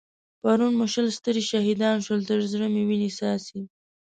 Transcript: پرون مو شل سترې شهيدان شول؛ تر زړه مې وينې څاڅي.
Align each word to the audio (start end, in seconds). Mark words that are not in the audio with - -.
پرون 0.41 0.73
مو 0.79 0.85
شل 0.93 1.07
سترې 1.17 1.41
شهيدان 1.51 1.97
شول؛ 2.05 2.21
تر 2.29 2.39
زړه 2.51 2.67
مې 2.73 2.83
وينې 2.89 3.09
څاڅي. 3.17 3.61